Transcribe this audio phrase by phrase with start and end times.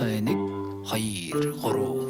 [0.00, 0.38] Айник.
[1.60, 2.00] Hello，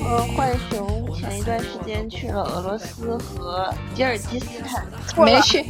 [0.00, 4.86] 和浣熊前一段时间去了俄罗斯和吉尔吉斯坦，
[5.16, 5.62] 没去，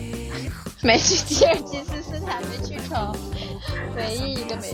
[0.83, 1.72] 没去吉尔吉。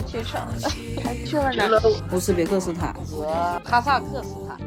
[0.09, 0.69] 去成的。
[1.03, 2.15] 还去了哪儿？
[2.15, 3.23] 乌兹别克斯坦和
[3.63, 4.57] 哈萨克斯坦。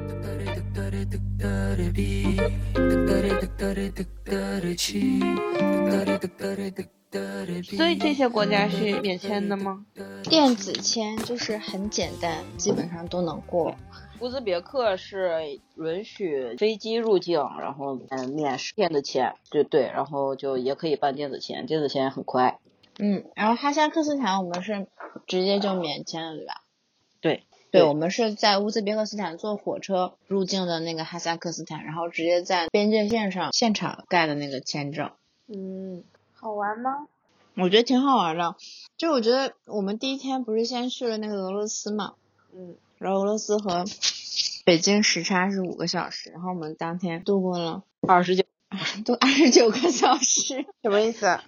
[7.76, 9.84] 所以这些国家是免签的吗？
[10.22, 13.74] 电子签就是很简单，基本上都能过。
[14.20, 22.58] 乌兹别克是允许飞机入境，然后嗯免电子签，对对，然后就也可以办电子签，电子签很快。
[22.98, 24.86] 嗯，然后哈萨克斯坦我们是
[25.26, 26.62] 直接就免签了，对吧？
[27.20, 35.10] 对对，我们是在乌兹别克斯坦坐火车入境的那个哈萨克斯坦，然后直接在边界线上现场盖的那个签证。
[35.46, 36.04] 嗯，
[36.34, 37.06] 好玩吗？
[37.54, 38.56] 我觉得挺好玩的，
[38.96, 42.14] 就我觉得我们第一天不是先去了那个俄罗斯嘛，
[42.54, 43.84] 嗯，然后俄罗斯和
[44.64, 48.44] 北京时差是五个小时，然后我们当天度过了二十九，
[49.04, 50.64] 都二十九个小时。
[50.82, 51.44] 什么意思啊？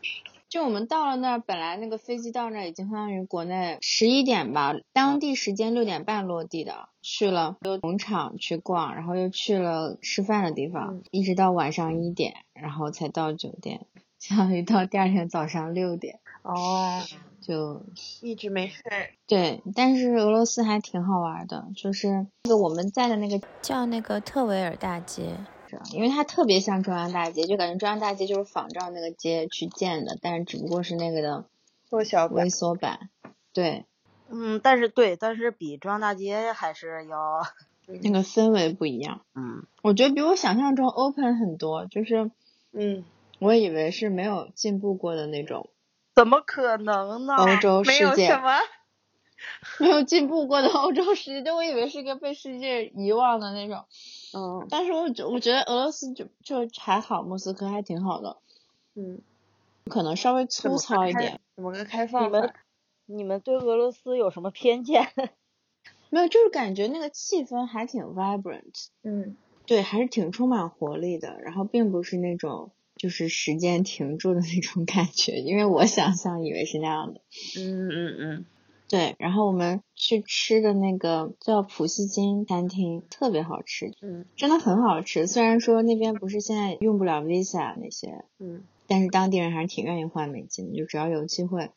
[0.54, 13.80] 就我们到了那儿，本来那个飞机到那儿已经相当于国内十一点吧，当地时间六点半落地的，去了农场去逛，然后又去了吃饭的地方，嗯一直到晚上一点，然后才到酒店，
[14.20, 17.02] 相当于到第二天早上六点哦，
[17.40, 17.84] 就
[18.22, 18.80] 一直没睡。
[19.26, 25.36] 对，但是俄罗斯还挺好玩的，就是那个我们在的那个叫那个特维尔大街，
[25.92, 31.44] 因为它特别像中央大街，就感觉中央大街就是仿照那个街去建的，但是只不过是那个的
[31.88, 33.10] 缩小版微缩版。
[33.52, 33.84] 对，
[34.28, 37.42] 嗯，但是对，但是比中央大街还是要，
[38.02, 39.20] 那个氛围不一样。
[39.34, 42.30] 嗯，我觉得比我想象中 open 很多，就是
[42.72, 43.04] 嗯，
[43.38, 45.68] 我以为是没有进步过的那种
[46.14, 47.34] 怎么可能呢？
[47.36, 48.58] 欧洲没有什，么。
[49.80, 53.84] 没有进步过的欧洲世界，就我以为是一个被世界遗忘的那种。
[54.36, 58.36] 嗯但是我觉我觉得俄罗斯就就还好，莫斯科还挺好的，
[58.94, 59.20] 嗯，
[59.86, 61.40] 可能稍微粗糙一点。
[61.56, 62.54] 怎么个开放你们法？
[63.06, 65.08] 你们对俄罗斯有什么偏见？
[66.10, 71.40] 没有，就是感觉那个气氛还挺 vibrant，嗯对，还是挺充满活力的。
[71.40, 77.20] 然后并不是那种就是时间停住的那种感觉，因为我想象以为是那样的。
[77.58, 78.46] 嗯嗯嗯，
[78.86, 85.26] 对，然后我们去吃的那个叫普希金餐厅，特别好吃，嗯，真的很好吃。
[85.26, 90.76] 虽然说那边不是现在用不了 Visa 那些，嗯，但是当地人还是挺愿意换美金的。
[90.76, 91.70] 就只要有机会，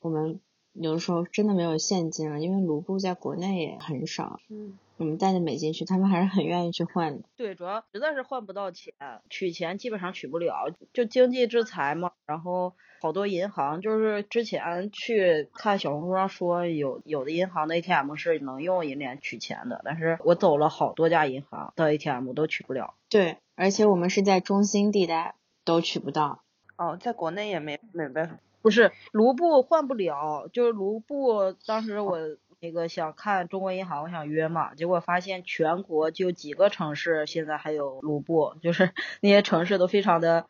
[0.00, 0.38] 我们
[0.74, 7.24] 有的时候真的没有现金了，因为卢布在国内也很少，嗯，我们带着美金去，他们还是很愿意去换的。
[7.34, 8.92] 对，主要实在是换不到钱，
[9.30, 12.12] 取钱基本上取不了，就经济制裁嘛。
[12.26, 22.92] 然后好多银行就是之前去看小红书上说有有的银行的 ATM 是能用银联取钱的，但是我走了好多家银行的 ATM 都取不了。
[23.08, 25.34] 对，而且我们是在中心地带，
[25.64, 26.42] 都取不到。
[26.76, 28.38] 哦，在国内也没没办法。
[28.60, 32.18] 不是卢布换不了，就是卢布当时我
[32.60, 40.46] 那个想看中国银行，我想约嘛，结果发现全国就几个城市现在还有卢布，就是 那些城市都非常的，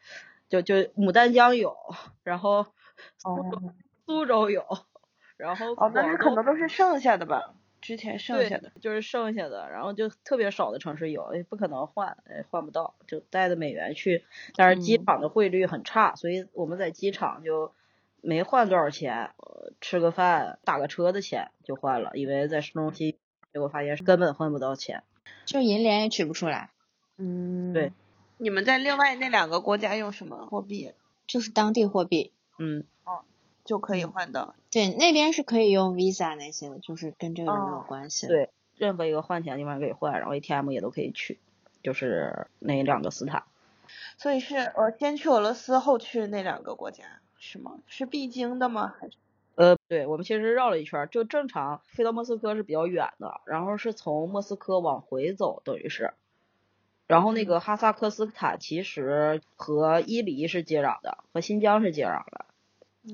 [0.48, 1.76] 就就牡丹江有，
[2.24, 2.66] 然后
[3.18, 3.74] 苏州、哦
[4.06, 4.66] 苏州有，
[5.36, 7.54] 然后哦，那是可能都是剩下的吧？
[7.80, 8.72] 之前剩下的。
[8.80, 14.24] 就是剩下的，然后就特别少的城市有，也不可能换，哎，换不到，就带着美元去，
[14.56, 17.72] 但是机嗯场的汇率很差，所以我们在机场就
[18.22, 23.16] 没换多少钱，呃吃个饭打个车的钱就换了，以为在市中心，
[23.52, 25.02] 结果发现是根本换不到钱。
[25.44, 26.70] 就银联也取不出来，
[27.16, 27.92] 嗯，对。
[28.38, 30.92] 你们在另外那两个国家用什么货币
[31.26, 32.32] 就是当地货币。
[32.58, 33.24] 嗯，哦
[33.64, 34.54] 就可以换到？
[34.70, 38.26] 对，那边是可以用 Visa 那些的，就是跟这个就没有哦关系。
[38.26, 41.38] 对，任何一个换钱的地方可以换，然后 ATM 也都可以取，
[41.82, 43.44] 就是那两个斯坦。
[44.16, 47.04] 所以是我，先去俄罗斯，后去那两个国家
[47.40, 47.72] 是吗？
[47.86, 48.94] 是必经的吗？
[49.00, 49.16] 还是？
[49.56, 56.12] 呃，对，我们其实绕了一圈儿，就正常飞到莫斯科是比较远的，然后是从莫斯科往回走，等于是。
[57.06, 62.46] 然后那个哈萨克斯坦其实和伊犁是接壤的，和新疆是接壤的。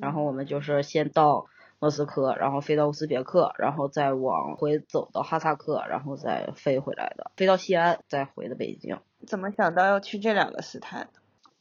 [0.01, 1.47] 然后我们就是先到
[1.79, 8.99] 莫斯科，然后飞到乌兹别克，然后再往回走到哈萨克，然后再飞回来的，飞到西安，再回的北京。
[9.27, 11.09] 怎么想到要去这两个斯坦？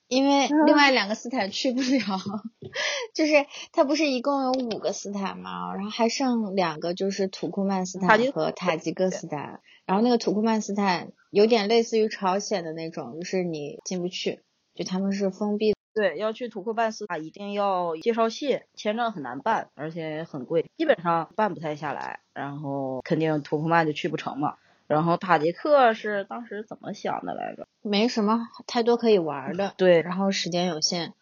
[0.07, 1.97] 因为另外两个斯坦去不了，
[3.15, 3.33] 就是
[3.71, 5.73] 它不是一共有五个斯坦吗？
[5.73, 9.61] 然后还剩两个，就是土库曼斯坦和塔吉克斯坦。
[9.85, 14.41] 然后那个土库曼斯坦有点类似于朝鲜的那种，就是你进不去，
[14.73, 15.75] 就他们是封闭。
[15.93, 22.19] 对，要去土库曼斯坦一定要介绍信，签证很难办，而且很贵，基本上办不太下来。
[22.33, 24.55] 然后肯定土库曼就去不成嘛。
[24.87, 27.67] 然后塔吉克是当时怎么想的来着？
[27.81, 31.13] 没什么太多可以玩的，对，然后时间有限。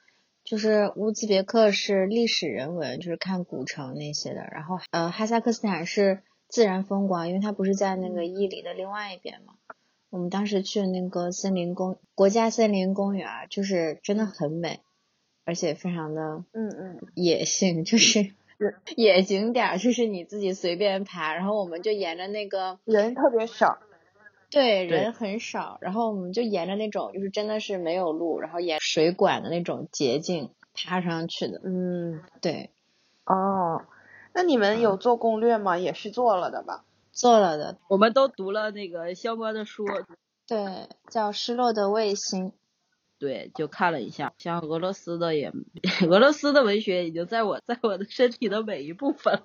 [0.44, 4.45] 就是乌兹别克是历史人文，就是看古城那些的。
[4.51, 9.54] 然后呃，哈萨克斯坦是自然风光，因为它不是在那个伊犁的另外一边嘛。
[10.10, 14.81] 我们当时去那个森林公国家森林公园，就是真的很美，
[15.45, 18.33] 而且非常的嗯嗯野性，就是
[18.95, 21.33] 野景点，就是你自己随便爬。
[21.33, 23.77] 然后我们就沿着那个人特别少。
[24.50, 31.60] 对，人很少，然后我们就沿着那种就是真的是没有路，然后沿水管的那种捷径爬上去的。
[31.63, 32.69] 嗯，对。
[33.25, 33.81] 哦，
[34.33, 35.77] 那你们有做攻略吗？
[35.77, 36.83] 也是做了的吧？
[37.12, 39.86] 做了的，我们都读了那个相关的书。
[40.48, 42.50] 对，叫《失落的卫星》。
[43.24, 45.50] 对，就看了一下，像俄罗斯的也，
[46.10, 49.44] 俄罗斯的文学已经在我在我的身体的每一部分。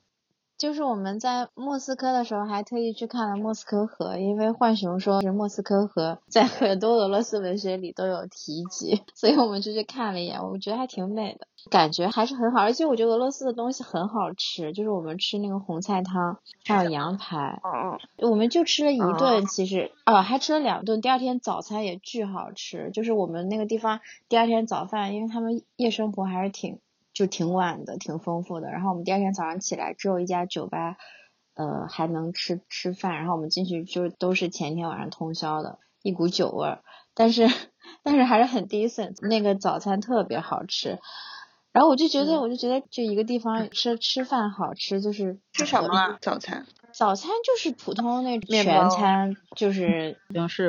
[0.58, 26.80] 就是我们在莫斯科的时候，还特意去看了莫斯科河，因为浣熊说是莫斯科河在很多俄罗斯文学里都有提及， 所以我们就去看了一眼，我觉得还挺美的，感觉还是很好，而且我觉得俄罗斯的东西很好吃，就是我们吃那个红菜汤，还有羊排，嗯嗯，我们就吃了一顿，其实啊还吃了两顿，第二天早餐也巨好吃，就是我们那个地方第二天早饭，因为他们夜生活还是挺。
[27.18, 28.70] 就挺晚的，挺丰富的。
[28.70, 30.96] 然后我们第二天早上起来，只有一家酒吧，
[31.54, 33.16] 呃，还能吃吃饭。
[33.16, 36.84] 然后我们进去就都是前天晚上通宵的，一股酒味儿。
[37.14, 37.48] 但是
[38.04, 41.00] 但是还是很 decent，那个早餐特别好吃。
[41.72, 46.66] 然后我就觉得，我就觉得这一个地方吃吃饭好吃，就是吃什么早餐？
[46.92, 50.16] 早餐就是普通那全餐，就是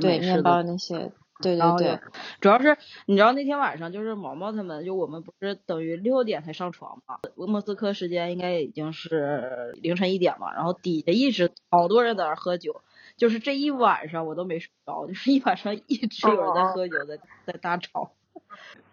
[0.02, 1.12] 对面包那些。
[1.42, 2.00] 对对对，
[2.42, 12.82] 主要是你知道那天晚上就是毛毛他们就我们不是等于六点才上床嘛，莫斯科时间应该已经是凌晨一点嘛，然后底下一直好多人在那喝酒，
[13.16, 18.12] 就是这一晚上我都没睡着，就是一晚上一直有人在喝酒，在在大吵。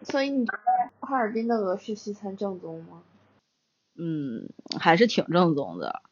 [0.02, 3.02] 所以你觉得哈尔滨的俄式西餐正宗吗？
[3.98, 6.02] 嗯，还是挺正宗的。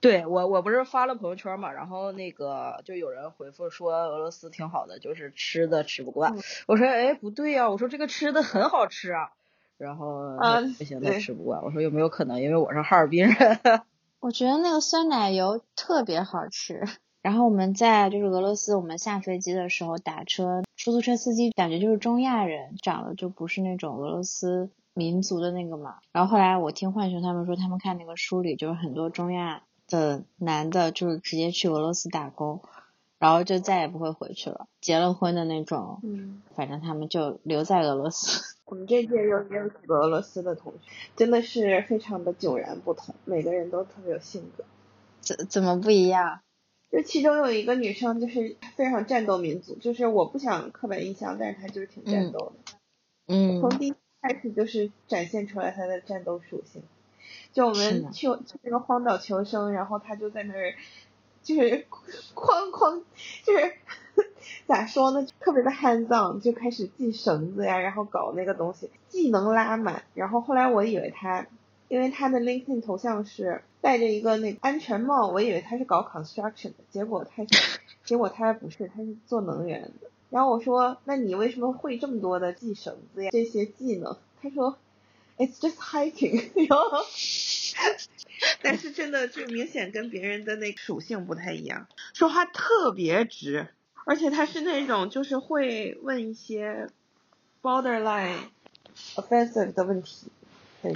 [0.00, 6.34] 对我，我不是发了朋友圈嘛，然后那个就有人回复说俄罗斯挺好的，就是吃的吃不惯。
[6.66, 9.30] 我说哎不对呀，我说这个吃的很好吃啊。
[9.78, 10.38] 然后
[10.78, 11.60] 不行，他吃不惯。
[11.64, 13.34] 我说有没有可能因为我是哈尔滨人？
[14.20, 16.84] 我觉得那个酸奶油特别好吃。
[17.20, 25.96] 然后我们在就是俄罗斯，我们下飞机的时候打车，出租车司机感觉就是中亚人，长得就不是那种俄罗斯民族的那个嘛。
[26.12, 29.62] 然后后来我听浣熊他们说，他们看那个书里就是很多中亚。
[29.88, 32.62] 的男的，就是直接去俄罗斯打工，
[33.18, 34.66] 然后就再也不会回去了。
[34.80, 38.56] 结了婚的那种，嗯，反正他们就留在俄罗斯。
[38.64, 40.78] 我们这届有也有几个俄罗斯的同学，
[41.14, 44.64] 真的是非常的迥然不同，每个人都特别有性格。
[45.20, 46.40] 怎怎么不一样？
[46.90, 52.72] 就其中有一个女生，就是非常战斗民族，就是我不想刻板印象，但是她就是挺战斗的。
[53.26, 53.60] 嗯。
[53.60, 56.82] 从第一开始就是展现出来他的战斗属性。
[57.52, 60.74] 就我们去去那个荒岛求生，然后他就在那儿，
[61.42, 61.86] 就是
[62.34, 63.02] 哐哐，
[63.44, 63.74] 就是
[64.66, 70.02] 咋说呢，特别的憨脏，就开始系绳子呀，然后搞那个东西，技能拉满。
[70.14, 71.46] 然后后来我以为他，
[71.88, 77.44] 因为他的 LinkedIn 头像是戴着一个那安全帽，我以为他是搞 construction 的，结果他
[78.04, 80.08] 结果他不是，他是做能源的。
[80.32, 84.16] 然后我说，那你为什么会这么多的系绳子呀这些技能？
[84.42, 84.76] 他说。
[85.38, 87.04] It's just hiking， 然后，
[88.62, 93.68] 但是真的就明显跟别人的那属性不太一样，说话特别直，
[94.04, 96.90] 而且他是那种就是会问一些
[97.62, 98.36] borderline
[99.16, 100.28] offensive 的问题。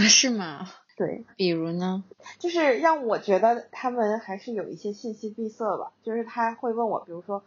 [0.00, 0.71] 是吗？
[0.97, 2.05] 对，比如呢？
[2.38, 7.43] 就是让我觉得他们还是有一些信息闭塞吧，就是他会问我，比如说，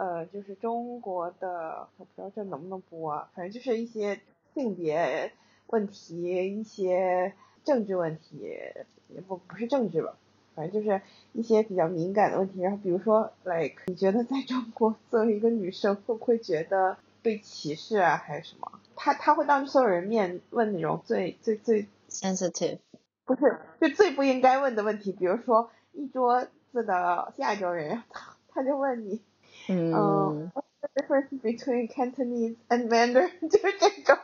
[0.00, 4.18] 呃，就是中国的，我不知道这能不能播，啊，反正就是一些
[4.54, 5.30] 性别。
[5.66, 6.22] 问题
[6.58, 7.32] 一些
[7.64, 8.38] 政治问题
[9.08, 10.16] 也不不是政治吧，
[10.56, 11.00] 反正就是
[11.32, 12.60] 一些比较敏感的问题。
[12.60, 18.80] 然后比如说，like 你觉得在中国作为一个女生会不会觉得被歧视啊，还是什么？
[18.96, 22.78] 他他会当着所有人面问那种最最最 sensitive，
[23.24, 25.12] 不是就最不应该问的问题。
[25.12, 28.02] 比如说一桌子的亚洲人，
[28.48, 29.20] 他就问你，
[29.70, 30.50] 嗯
[30.80, 34.18] ，the difference between Cantonese and Mandarin 就是这种。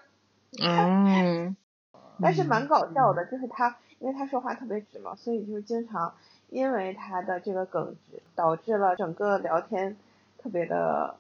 [0.63, 1.57] 嗯。
[2.21, 6.15] 但是蛮搞笑的，就是他，因为他说话特别直嘛，所以就是经常
[6.49, 9.97] 因为他的这个耿直，导致了整个聊天
[10.39, 11.17] 特别的，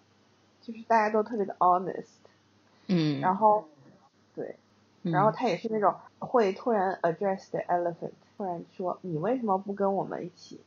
[0.62, 2.06] 就是大家都特别的 honest。
[2.86, 3.20] 嗯。
[3.20, 3.64] 然后，
[4.34, 4.56] 对，
[5.02, 10.60] 然后他也是那种会突然 address the elephant，突然说你为什么不跟我们一起？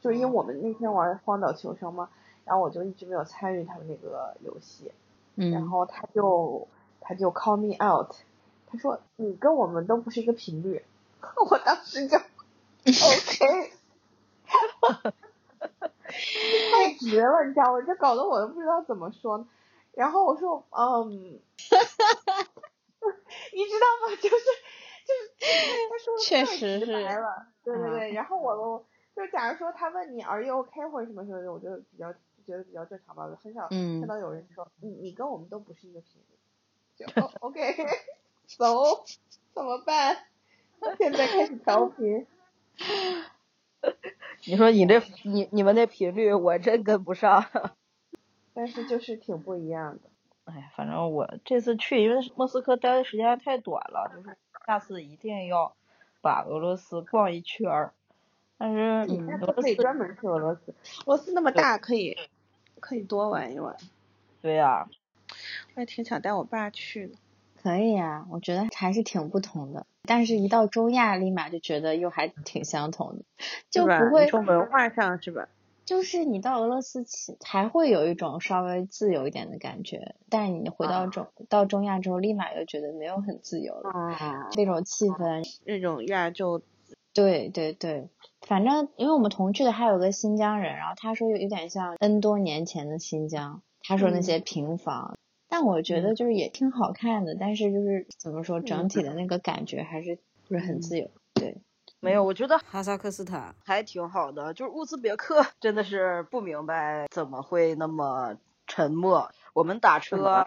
[0.00, 2.08] 就是因为我们那天玩荒岛求生嘛，
[2.44, 4.92] 然后我就一直没有参与他们那个游戏，
[5.52, 6.66] 然后他就
[7.00, 8.12] 他就 call me out。
[8.66, 10.82] 他说：“你跟我们都不是一个频率。
[11.50, 13.72] ”我当时就 OK，
[16.72, 17.80] 太绝了，你知道吗？
[17.86, 19.46] 这搞得我都不知道怎么说。
[19.92, 21.42] 然后我说：“嗯， 你
[23.66, 24.16] 知道吗？
[24.16, 24.34] 就是
[25.04, 25.20] 就是
[25.90, 28.12] 他说确实是了，对对对。
[28.14, 28.84] 然后我
[29.14, 32.12] 就假如说他问你 Are you OK 或者什么什么的，我就比较
[32.46, 36.36] 觉得比较正常吧，很少看到有人说你你跟我们都不是一个频率，
[36.96, 37.06] 就
[37.40, 37.60] OK。
[38.58, 39.04] ”走，
[39.54, 40.16] 怎么办？
[40.98, 42.26] 现在开始调频。
[44.44, 47.46] 你说你这你你们那频率我真跟不上。
[48.52, 50.02] 但是就是挺不一样的。
[50.44, 55.74] 哎，反正我这次去，因为莫斯科待的时间太短了，就是下次一定要
[56.20, 57.94] 把俄罗斯逛一圈儿。
[58.58, 60.72] 但是俄罗斯可以专门去俄罗斯，
[61.06, 62.18] 俄罗斯那么大，可以
[62.82, 63.74] 可以多玩一玩。
[64.42, 64.88] 对呀。
[65.74, 67.14] 我也挺想带我爸去的。
[67.62, 73.24] 可以啊，我觉得还是挺不同的，但是一到中亚，立马就觉得又还挺相同的，
[73.70, 75.48] 就不会从文化上是吧？
[75.84, 83.90] 就是你到俄罗斯起还会有一种稍微自由一点的感觉，但你回到中到中亚之后，立马又觉得没有很自由了，
[84.56, 86.60] 那种气氛，那种亚洲，
[87.14, 88.08] 对对对，
[88.40, 95.14] 反正因为我们同去的还有个新疆人，然后他说有点像 N 多年前的新疆，他说那些平房。
[95.48, 101.10] 但我觉得就是也挺好看的，但是就是怎么说，整体的那个感觉还是不是很自由。
[101.34, 101.58] 对，
[102.00, 108.34] 没有，我觉得哈萨克斯坦还挺好的，就是乌兹别克真的是不明白怎么会那么
[108.66, 109.30] 沉默。
[109.52, 110.46] 我们打车，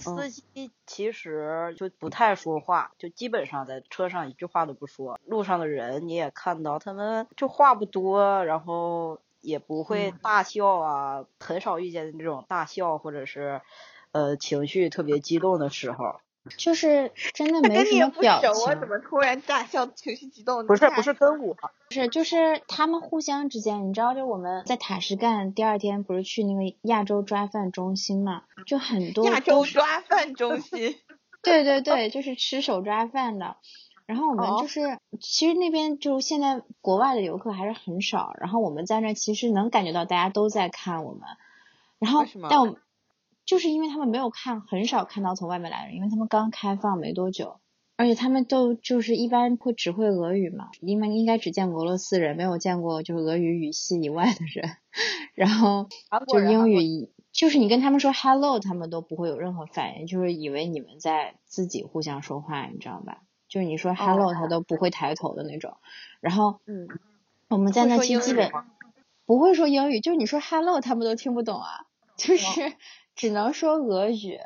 [0.00, 5.20] 司机其实就不太说话，就基本上在车上一句话都不说。
[5.26, 13.60] 路上的人你也看到，他们就话不多，然后也不会大笑啊，很少遇见那种大笑或者是。
[14.12, 16.20] 呃，情绪特别激动的时候，
[16.56, 18.50] 就是真的没什么表情。
[18.50, 20.66] 我怎么突然大笑，情绪激动？
[20.66, 21.56] 不是不是跟我，
[21.90, 30.96] 是就是他们互相之间，你知道，就我们在塔什干第二天不是去那个亚洲抓饭中心嘛，就很多亚洲抓饭中心。
[31.42, 33.56] 对对对，就是吃手抓饭的。
[34.06, 41.22] 然后我们就是，其实那边就现在国外的游客还是很少，然后我们在那其实能感觉到大家都在看我们。
[41.98, 42.76] 然后，但我。
[43.50, 47.58] 就是因为他们没有看，很少看到从外面来的人，因为他们刚开放没多久，
[47.96, 54.76] 而且他们都就是一般会只会俄语嘛，因为应该只见过俄罗斯人，没有见过就是俄语语系以外的人，
[55.34, 55.88] 然后
[56.28, 63.22] 就英语，就是你跟他们说 hello，他们都不会有任何反应，就是以为你们在自己互相说话，你知道吧？
[63.48, 65.76] 就是你说 hello，他都不会抬头的那种。
[66.20, 66.86] 然后，嗯，
[67.48, 68.48] 我们在那期基本
[69.26, 72.72] 不会说英语，就是你说 hello，他们都听不懂啊，就是。
[73.20, 74.38] 只能说俄语，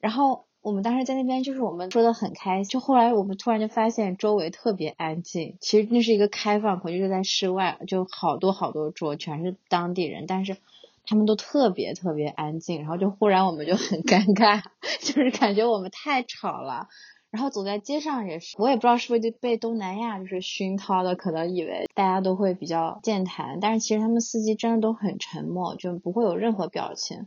[0.00, 10.56] 然后我们当时在那边就是我们说的很开心，就后来我们突然就发现周围特别安静，其实那是一个开放口，就在室外，就好多好多桌全是当地人，但是
[11.04, 14.62] 他们都特别特别安静，然后就忽然我们就很尴尬，
[15.02, 16.88] 就是感觉我们太吵了，
[17.30, 27.26] 然后走在街上也是，我也不知道是不是被东南亚就是熏陶的，可能以为大家都会比较健谈，但是其实他们司机真的都很沉默，就不会有任何表情。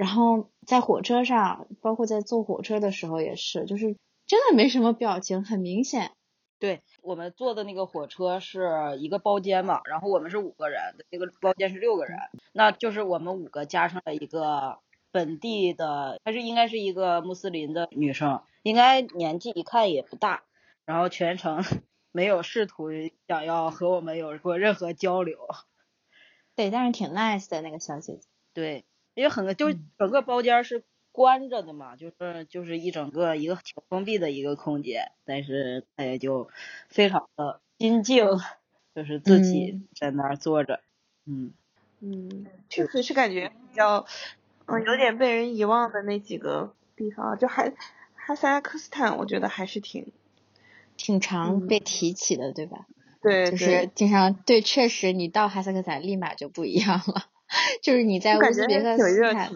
[0.00, 6.12] 然后在火车上，包括在坐火车的时候也是，就是真的没什么表情，很明显。
[6.58, 10.80] 对我们坐的那个火车是一个包间嘛，然后我们是五个人，
[11.10, 12.18] 那个包间是六个人，
[12.54, 14.78] 那就是我们五个加上了一个
[15.12, 20.44] 本地的，她是应该是一个穆斯林的女生，应该年纪一看也不大，
[20.86, 21.62] 然后全程
[22.10, 22.88] 没有试图
[23.28, 25.36] 想要和我们有过任何交流。
[26.56, 28.26] 对，但是挺 nice 的那个小姐姐。
[28.54, 28.86] 对。
[29.14, 36.48] 因为很就整个包间是关着的嘛，就是就是一整个一个挺封闭的一个空间，但是他也就
[36.88, 38.26] 非常的心静，
[38.94, 40.80] 就是自己在那儿坐着，
[41.26, 41.52] 嗯。
[42.02, 44.06] 嗯，确实是感觉比较
[44.64, 47.74] 嗯有点被人遗忘的那几个地方，就还
[48.14, 50.10] 哈萨克斯坦，我觉得还是挺
[50.96, 52.86] 挺常被提起的，对吧？
[53.20, 57.24] 对，就是经常对，确实你到哈萨克斯坦立马就不一样了。
[57.82, 59.50] 就是你在乌兹别克斯坦，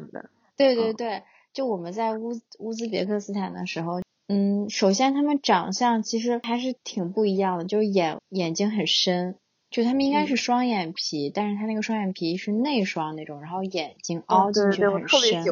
[0.56, 1.22] 对对对，
[1.52, 9.36] 就我们在乌乌兹别克斯坦的时候，嗯，首先他们长相其实还是挺不一样的，就是眼眼睛很深，
[9.70, 15.44] 就他们应该是双眼皮，但是他那个双眼皮是内双那种，然后眼睛凹进去很深。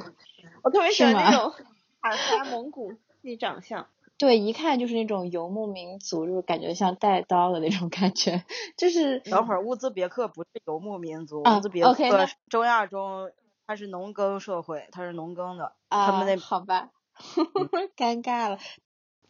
[0.63, 1.53] 我特别喜欢那 种
[2.01, 3.87] 卡萨蒙古系长相。
[4.23, 8.45] 对，一看就是那种游牧民族，就是感觉像带刀的那种感觉。
[8.77, 13.33] 就是等会儿乌兹别克不是游牧民族，乌兹别克中亚中，
[13.67, 15.73] 它是农耕社会，它是农耕的。
[15.89, 16.91] 他们那好吧，
[17.99, 18.61] 尴尬了。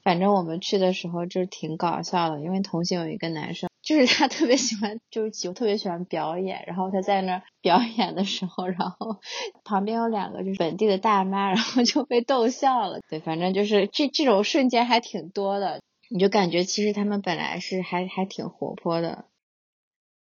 [0.03, 3.72] 反正我们去的时候就挺搞笑的，因为同行有一个男生。
[3.83, 6.63] 就是他特别喜欢，就是就特别喜欢表演。
[6.69, 9.21] 然后他在那儿表演的时候，然后
[9.65, 13.01] 旁边有两个就是本地的大妈，然后就被逗笑了。
[13.11, 19.25] 对，反正就是这这种瞬间还挺多的，你就感觉其实他们本来是还还挺活泼的。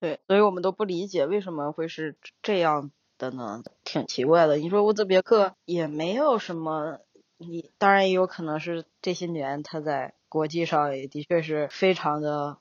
[0.00, 3.62] 对，所以我们都不理解为什么会是这样的呢？
[3.84, 4.58] 挺奇怪的。
[4.58, 6.98] 你说乌兹别克也没有什么，
[7.38, 12.58] 你当然也有可能是这些年他在国际上也的确是非常的。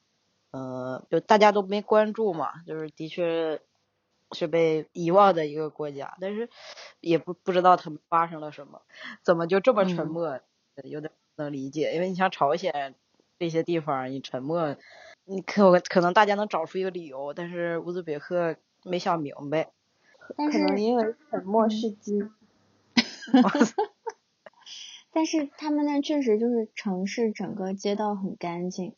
[0.56, 3.60] 呃，就大家都没关注嘛，就是的确
[4.32, 6.50] 是被遗忘的一个国家，但是
[7.02, 8.82] 也不不知道他们发生了什么，
[9.22, 10.40] 怎么就这么沉默，
[10.86, 12.96] 有点能理解，因为你像朝鲜
[13.38, 14.78] 这些地方，你沉默，
[15.26, 19.72] 你可可能大家能找出一个理由，但是乌兹别克没想明白，
[20.38, 22.32] 可能因为沉默是金，
[25.12, 28.96] 但是他们那确实就是城市整个街道很干净。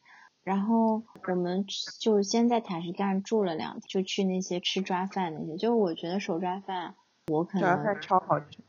[0.48, 1.66] 然后我们
[2.00, 5.58] 就先在塔什干住了两天，就去那些吃抓饭那些。
[5.58, 6.96] 就我觉得手抓饭，
[7.27, 8.60] 我可能抓饭超好吃。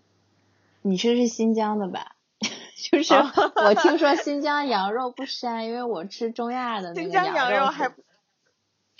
[0.82, 2.16] 你吃的是新疆的吧？
[2.90, 7.94] 就是我听说新疆羊肉不膻，因为我吃中亚的那个羊肉还。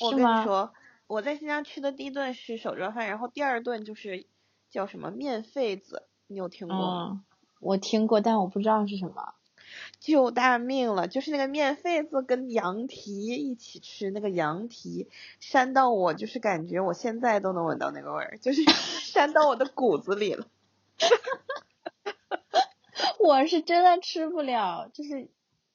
[0.01, 0.73] 我跟你说，
[1.09, 4.25] 我在新疆吃的第一顿是手抓饭，然后第二顿就是
[4.71, 7.25] 叫什么面肺子，你有听过吗？
[7.59, 9.35] 我听过，但我不知道是什么。
[10.01, 11.09] 救大命了！
[11.09, 15.09] 就是那个面肺子跟羊蹄一起吃，那个羊蹄
[15.41, 18.63] 膻到我，就是感觉我现在都能闻到那个味儿，就是
[19.13, 20.47] 膻到我的骨子里了。
[23.19, 25.29] 我是真的吃不了，就是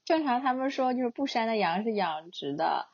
[0.05, 2.87] 正常他们说就是不膻的羊是养殖的，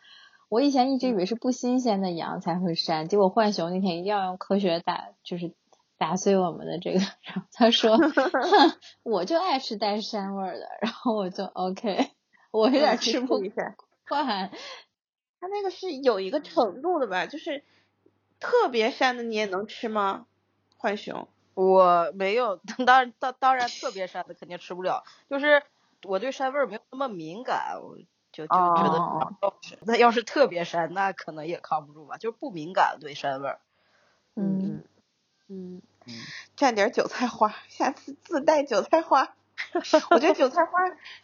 [0.50, 5.54] 我以前一直以为是不新鲜的羊才会膻，结果浣熊那天一定要用科学打，就是。
[6.00, 12.10] 打碎我们的这个， 然后他说： “哼，我就爱吃带膻味的。”然后我就 OK，
[12.52, 13.40] 我有点吃不
[14.08, 14.50] 惯。
[15.42, 17.26] 他那个是有一个程度的吧？
[17.28, 17.64] 就是
[18.40, 20.26] 特别膻的你也能吃吗？
[20.78, 21.28] 浣熊？
[21.54, 25.04] 我没有，当然当当然特别膻的肯定吃不了。
[25.30, 25.62] 就是
[26.04, 27.98] 我对膻味没有那么敏感，我
[28.32, 28.98] 就就觉得
[29.82, 32.18] 那要是特别膻，那可能也扛不住吧。
[32.18, 33.58] 就是不敏感对膻味。
[34.36, 34.84] 嗯
[35.50, 35.82] 嗯。
[36.58, 39.36] 蘸点韭菜花，下次自带韭菜花。
[40.10, 40.80] 我觉得韭菜花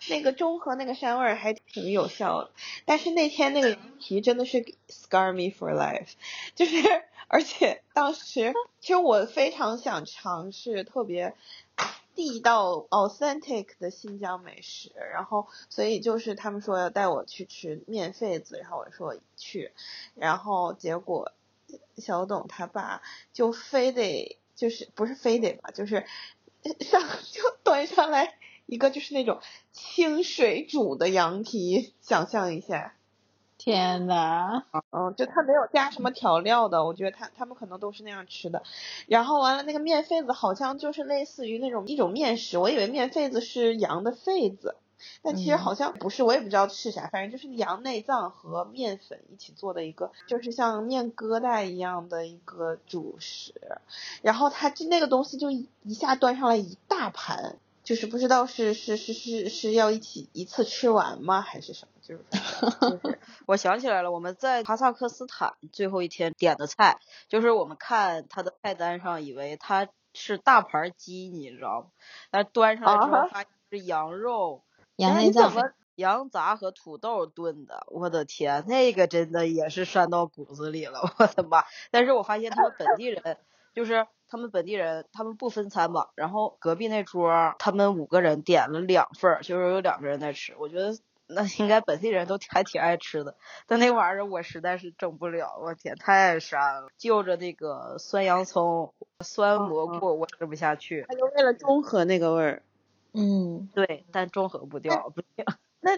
[0.09, 2.51] 那个中和那个膻味还挺有效的，
[2.83, 6.09] 但是那天那个皮真的是 scar me for life，
[6.53, 6.75] 就是
[7.29, 11.33] 而且当时其实我非常想尝试特别
[12.13, 19.71] 地道 authentic 的新疆美食，然后所以就是他们说要带我去吃面肺子，然后我说去，
[20.13, 21.31] 然后结果
[21.95, 24.38] 小董他爸就非得。
[24.56, 26.06] 就是不是非得吧，就是
[26.80, 28.34] 上就端上来
[28.65, 29.39] 一个就是那种
[29.72, 32.96] 清水煮的羊蹄，想象一下，
[33.58, 38.63] 天呐，嗯，就他没有加什么调料的，我觉得他他们可能都是那样吃的。
[39.08, 44.76] 然后完了那个面肺子好像就是类似于那种一种面食，我以为面肺子是羊的肺子。
[45.22, 53.54] 但其实好像不是，我也不知道是啥，反正就是羊内脏和面粉一起做的一个，就是像面疙瘩一样的一个主食。
[54.22, 61.91] 然后它就那个东西就一下端上来一大盘，就是不知道是是是是是要一起一次吃完吗，还是什么？
[62.02, 62.24] 就是
[62.82, 71.88] 就是 我想起来了，我们在哈萨克斯坦最后一天点的菜，就是我们看它的菜单上以为它是大盘鸡，你知道吗？
[72.30, 74.62] 但端上来之后发现是羊肉。
[74.97, 75.51] 羊内脏、
[75.95, 81.63] 羊杂和土豆炖的，我的天，那个真的也是膻到骨子里了，我的妈！
[81.91, 83.38] 但是我发现他们本地人，
[83.73, 86.12] 就是他们本地人，他们不分餐吧。
[86.15, 90.55] 然后隔壁那桌，他们五个人点了两份，就是有两个人在吃。
[90.60, 93.36] 我觉得那应该本地人都还挺爱吃的，
[93.67, 96.88] 但那玩意儿我实在是整不了，我天，太膻了！
[96.97, 101.05] 就着那个酸洋葱、酸蘑菇，我吃不下去。
[101.08, 102.63] 他就为了中和那个味儿。
[103.15, 105.45] 嗯，对，但中和不掉，不行。
[105.82, 105.91] 那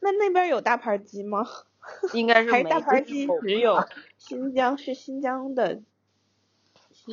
[0.00, 1.46] 那那边有大盘鸡吗？
[2.12, 2.64] 应该是没。
[2.64, 3.78] 大盘鸡只有
[4.18, 5.80] 新疆，是新疆的。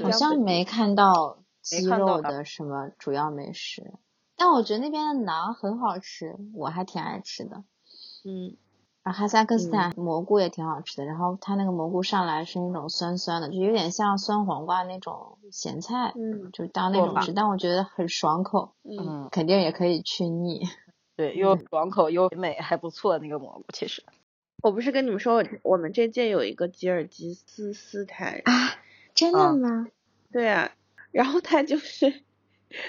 [0.01, 3.93] 好像没看到鸡肉的什么主要美食。
[4.35, 7.63] 但我觉得那边的馕很好吃，我还挺爱吃的。
[8.25, 8.57] 嗯，
[9.05, 20.63] 然后哈萨克斯坦蘑菇也挺好吃的，然后它那个蘑菇上来是那种酸酸的，就有点像酸黄瓜那种咸菜，嗯，就当那种吃，但我觉得很爽口，嗯，肯定也可以去腻。
[21.15, 23.65] 对，又爽口又美，还不错那个蘑菇。
[23.73, 24.03] 其实，
[24.63, 28.51] 我不是跟你们说，我我们这届有一个吉尔吉斯斯坦啊，
[29.13, 29.87] 真的吗？
[30.31, 30.71] 对啊，
[31.11, 32.24] 然后他就是。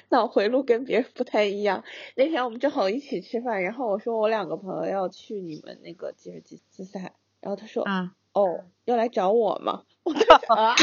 [0.09, 1.85] 脑回路跟别人不太一样。
[2.15, 9.85] 那天我们正好一起吃饭，然后我说我两个朋友要去你们那个吉尔吉斯斯坦，然后他说，嗯，哦，要来找我吗？
[10.05, 10.13] 我
[10.55, 10.75] 啊，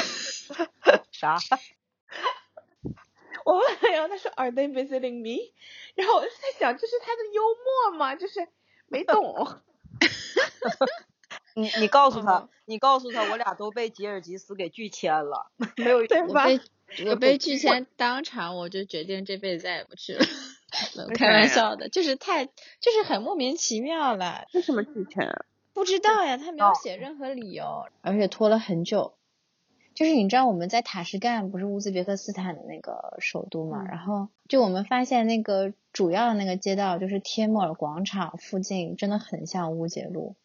[1.12, 1.38] 啥？
[3.46, 5.52] 我问，然后他说，Are they visiting me？
[5.96, 7.42] 然后我就在想，这是他的幽
[7.92, 8.16] 默吗？
[8.16, 8.48] 就是
[8.88, 9.60] 没懂。
[11.56, 16.46] 你你告诉他，你告诉他，我俩都被吉尔吉斯给拒签了，没有对吧？
[17.08, 20.26] 我被拒签，当场我就决定这辈子再也不去了。
[21.16, 24.46] 开玩笑的，就是太，就是很莫名其妙了。
[24.54, 25.30] 为什么拒签？
[25.74, 29.14] 不知道呀，他没有写任何理由，而且拖了很久。
[29.96, 33.84] 就是你知道我们在塔什干不是乌兹别克斯坦的那个首都嘛？
[33.88, 40.36] 然后就我们发现那个主要的那个街道，就是贴莫尔广场附近，真的很像乌节路，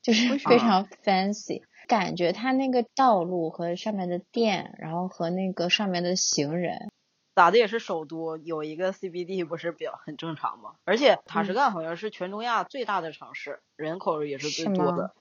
[0.00, 1.62] 就是非常 fancy。
[1.86, 6.90] 感觉它那个道路和上面的店，然后和那个上面的行人，
[7.34, 10.74] 咋的也是首都，有一个 CBD 不是比较很正常吗？
[10.84, 15.14] 而且塔什干好像是全中亚最大的城市，人口也是最多的。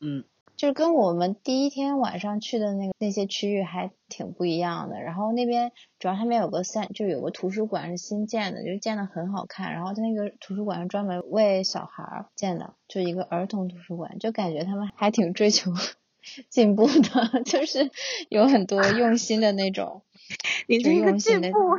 [0.00, 0.24] 嗯，
[0.56, 5.00] 就是跟我们第一天晚上去的那个那些区域还挺不一样的。
[5.00, 9.72] 然后那边主要他们有个三，就有个图书馆是新建的，就建的很好看。
[9.72, 15.72] 然后那个图书馆是专门为小孩建的，就一个儿童图书馆，就感觉他们还挺追求。
[16.48, 17.90] 进步的， 就是
[18.28, 20.02] 有很多用心的那种。
[20.66, 21.78] 你这个进步，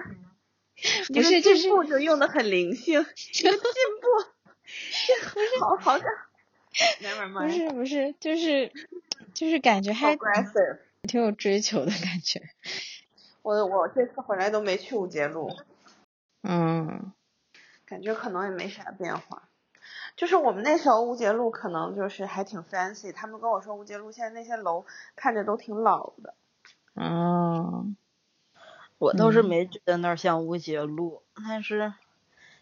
[1.13, 3.05] 不是就是就用的很灵性。
[3.33, 3.63] 这个进
[4.01, 4.07] 步，
[5.33, 6.05] 不是好好的。
[7.33, 8.71] 不是不是，就是
[9.33, 10.17] 就是感觉还
[11.03, 12.41] 挺有追求的感觉。
[13.41, 15.55] 我我这次回来都没去五节路。
[16.43, 17.11] 嗯。
[17.85, 19.48] 感觉可能也没啥变化。
[20.19, 24.83] 就是我们那时候乌节路可能就是还挺 fancy，他们跟我说乌节路现在那些楼
[25.15, 26.33] 看着都挺老的。
[26.95, 27.95] 嗯，
[28.97, 31.93] 我倒是没觉得那儿像乌节路，但是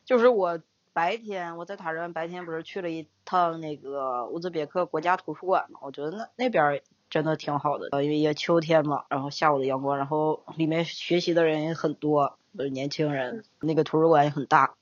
[0.06, 0.60] 就是我
[0.94, 14.76] 白天我在塔什白天不是去了一趟那个乌兹别克国家图书馆嘛，我觉得那那边真的挺好的，因为也秋天嘛，然后下午的阳光，然后里面学习的人也很多，都是年轻人，那个图书馆也很大。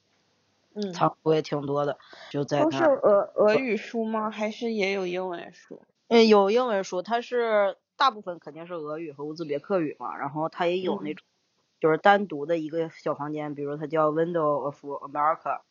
[0.75, 1.97] 嗯，藏书也挺多的，
[2.29, 4.29] 就在都是俄俄语书吗？
[4.29, 5.81] 还是也有英文书？
[6.09, 11.25] 嗯，有英文书，它是大部分肯定是俄语和乌兹别克语嘛，然后它也有那种
[11.79, 15.61] 就是单独的一个小房间，比如它叫 Window of America，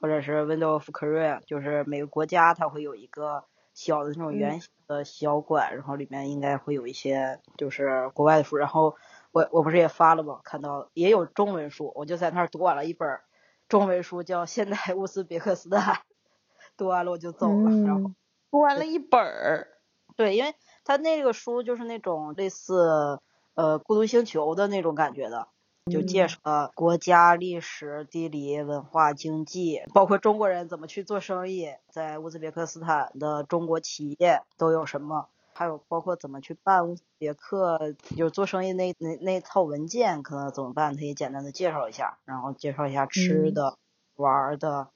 [0.00, 8.96] 或者是 Window of Korea，就是每个国家它会有一个小的那种圆形的小馆，然后里面应该会有一些就是国外的书，然后
[9.32, 10.40] 我我不是也发了吗？
[10.42, 13.20] 看到也有中文书，我就在那儿读完了一本。
[13.68, 15.94] 中文书叫《现代乌兹别克斯坦》，
[16.76, 18.12] 读完了我就走了，然后
[18.50, 19.68] 读完了一本儿。
[20.16, 23.20] 对，因为他那个书就是那种类似
[23.54, 25.48] 呃《孤独星球》的那种感觉的，
[25.90, 35.28] 就介绍了国家历史、地理、文化、经济，包括中国人怎么去做生意，在乌兹别克斯坦的中国企业都有什么。
[35.56, 43.78] 还有包括怎么去办乌兹别克就是做生意那那那套文件可能怎么办，他也简单的介绍一下，然后介绍一下吃的、
[44.16, 44.88] 玩的，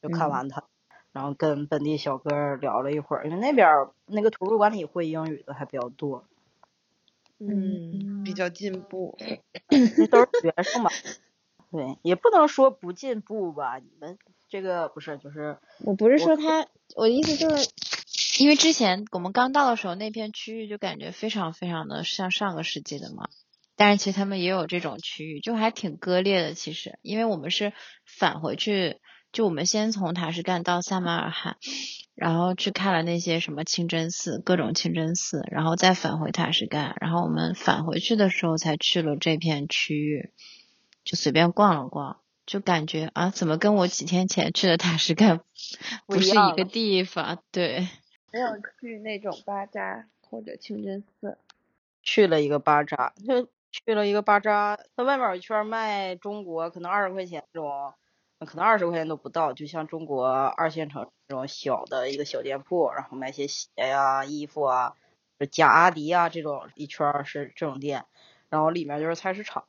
[0.00, 0.64] 就看完他，
[1.12, 6.24] 然后跟本地小哥聊了一会儿，因为那边那个图书馆里会英语的还比较多，
[7.38, 9.18] 嗯，比较进步，
[9.68, 10.90] 那都是学生嘛，
[11.70, 14.16] 对，也不能说不进步吧，你们
[14.48, 17.68] 这个不是就是，我不是说他，我的意思就是。
[18.38, 23.28] 因为之前我们刚到的时候，那片区域就感觉非常非常的像上个世纪的嘛。
[23.78, 26.54] 但是其实他们也有这种区域，就还挺割裂的。
[26.54, 27.72] 其实，因为我们是
[28.06, 29.00] 返回去，
[29.32, 31.56] 就我们先从塔什干到萨马尔罕，
[32.14, 36.96] 然后去看了那些什么清真寺，各种清真寺，然后再返回塔什干。
[37.02, 40.30] 然后我们返回去的时候才去了这片区域，
[41.04, 45.40] 就随便逛了逛，就感觉啊，怎么跟我几天前去的塔什干
[46.06, 47.42] 不是一个地方？
[47.52, 47.86] 对。
[48.36, 51.38] 没有去那种巴扎或者清真寺，
[52.02, 54.78] 去了一个巴扎，就去了一个巴扎。
[54.94, 57.94] 它外面有一圈卖中国可能二十块钱这种，
[58.40, 64.94] 可能二十块钱都不到，就像中国二线城市这种小的一个小店铺，然后卖些鞋呀、衣服啊，
[65.50, 68.04] 假阿迪啊这种一圈是这种店，
[68.50, 69.64] 然后里面就是菜市场，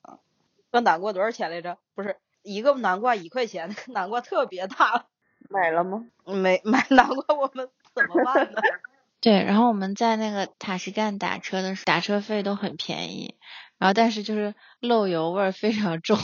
[0.72, 1.78] 那南瓜多少钱来着？
[1.96, 5.06] 不是一个南瓜一块钱，那 个南瓜特别大。
[5.50, 6.06] 买了吗？
[6.26, 8.62] 没买南瓜，我们怎么办呢？
[9.20, 13.36] 对，然后我们在那个塔什干打车的时候，打车费都很便宜，
[13.80, 16.18] 然后但是就是漏油味儿非常重，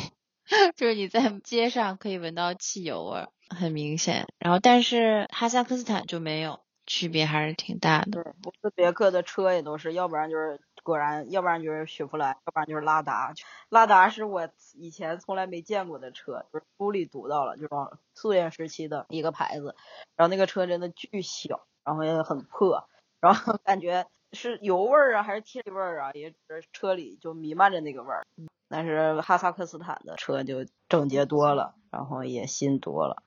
[0.77, 4.27] 就是你在街上可以闻到汽油味儿，很明显。
[4.37, 8.11] 然后但是哈萨克斯坦就没有，区别还是挺大的。
[8.11, 13.33] 对，乌兹别克的车也都是，要不然就是果然，要不然就是雪佛兰，要不然就是拉达。
[13.69, 17.69] 拉达是我以前从来没见过的车，就是书里读到了，就是
[18.13, 19.75] 苏联时期的一个牌子。
[20.15, 21.65] 然后那个车真的巨小。
[21.85, 22.87] 然后也很破，
[23.19, 26.33] 然后感觉是油味儿啊，还是气味儿啊，也
[26.71, 28.25] 车里就弥漫着那个味儿。
[28.69, 33.21] 但是哈萨克斯坦的车就整洁多了，然后也新多了。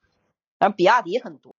[0.57, 1.55] 但比亚迪很多。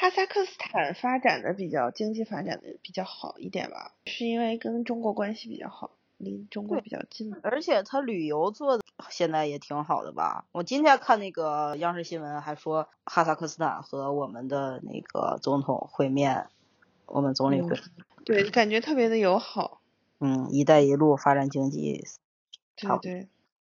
[0.00, 5.90] 哈萨克斯坦发展的比较经济发展的比较好一点吧，是因为跟中国关系比较好。
[6.18, 10.46] 离中国比较近，而且他旅游做的现在也挺好的吧？
[10.50, 16.48] 我今天看那个央视新闻还说，哈萨克斯坦和我们的那个总统会面，
[17.06, 17.76] 我们总理会，
[18.24, 19.80] 对，感觉特别的友好。
[20.18, 22.04] 嗯，一带一路发展经济，
[22.74, 23.28] 对对，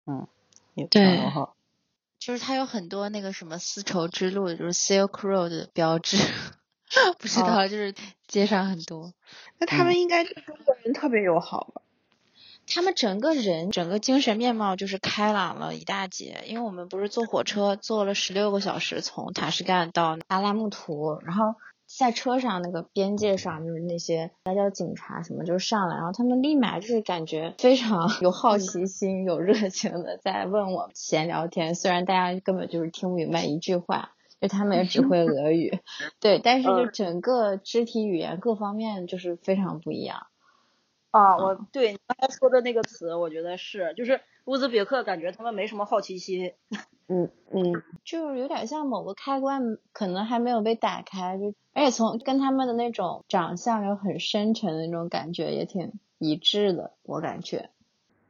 [0.07, 0.29] 嗯，
[0.75, 1.56] 也挺友好。
[2.27, 6.17] 就是它有很多那个什么丝绸之路，就是 Silk Road 的标志，
[7.21, 7.95] 不知道，就是
[8.27, 9.13] 街上很多。
[9.59, 11.83] 那他们应该对中国人特别友好吧？
[12.67, 21.55] 他们整个人整个精神面貌就是开朗了一大截，因为我们不是坐火车坐了十六个小时从塔什干到阿拉木图，然后
[21.87, 35.79] 在车上那个边界上就是那些外交警察什么就上来，然后他们立马就是感觉非常有好奇心、有热情的在问我闲聊天，虽然大家根本就是听不明白一句话，就他们也只会俄语，
[36.21, 40.27] 对，但是就整个肢体语言各方面就是非常不一样。
[41.17, 46.53] 啊，我对你刚才说的那个词，我觉得是，就是乌兹别克，感觉他们没什么好奇心，
[47.09, 57.71] 嗯嗯，就是有点像某个开关可能还没有被打开，就而且从跟他们的那种长相有很深沉的那种感觉也挺一致的，我感觉，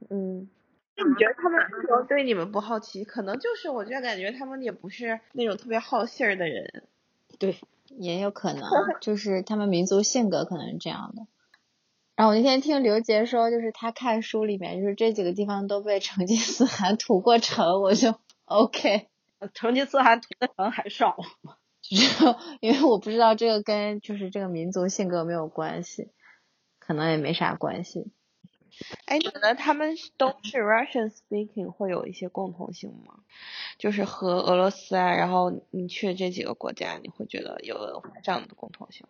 [0.09, 0.49] 嗯，
[0.97, 3.05] 那你觉得他们为什么对你们不好奇？
[3.05, 6.85] 可能就是我觉得感觉他们也不是那种特别好信儿的人，
[7.39, 8.63] 对，也有可能
[9.01, 11.27] 就是他们民族性格可能是这样的。
[12.17, 18.15] 然后我那天听刘杰说，就是他看书里面，就是这几个地方都被成吉思汗屠过城，我就
[18.47, 19.09] OK。
[19.53, 21.57] 成吉思汗屠的城还少吗？
[22.61, 26.11] 因为我不知道这个跟就是这个民族性格没有关系，
[26.79, 28.11] 可能也没啥关系。
[29.05, 33.21] 哎，你觉得他们都是 Russian speaking 会有一些共同性吗？
[33.79, 39.07] 就是和俄罗斯啊，然后你去这几个国家，你会觉得有文化上的共同性？